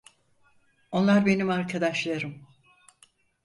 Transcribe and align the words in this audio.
Onlar 0.91 1.25
benim 1.25 1.49
arkadaşlarım. 1.49 2.47